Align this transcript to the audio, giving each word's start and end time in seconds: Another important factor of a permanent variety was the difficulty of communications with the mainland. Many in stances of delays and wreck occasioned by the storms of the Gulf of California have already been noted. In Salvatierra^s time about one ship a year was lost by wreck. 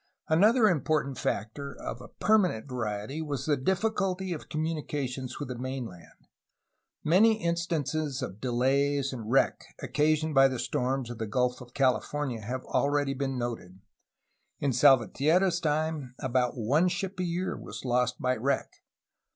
Another 0.29 0.67
important 0.67 1.19
factor 1.19 1.77
of 1.79 2.01
a 2.01 2.07
permanent 2.07 2.67
variety 2.67 3.21
was 3.21 3.45
the 3.45 3.55
difficulty 3.55 4.33
of 4.33 4.49
communications 4.49 5.37
with 5.39 5.49
the 5.49 5.59
mainland. 5.59 6.27
Many 7.03 7.39
in 7.39 7.55
stances 7.55 8.23
of 8.23 8.41
delays 8.41 9.13
and 9.13 9.29
wreck 9.29 9.63
occasioned 9.79 10.33
by 10.33 10.47
the 10.47 10.57
storms 10.57 11.11
of 11.11 11.19
the 11.19 11.27
Gulf 11.27 11.61
of 11.61 11.75
California 11.75 12.41
have 12.41 12.63
already 12.63 13.13
been 13.13 13.37
noted. 13.37 13.79
In 14.59 14.71
Salvatierra^s 14.71 15.61
time 15.61 16.15
about 16.17 16.57
one 16.57 16.87
ship 16.87 17.19
a 17.19 17.23
year 17.23 17.55
was 17.55 17.85
lost 17.85 18.19
by 18.19 18.35
wreck. 18.37 18.81